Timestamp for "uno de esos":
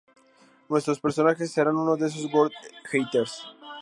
1.69-2.25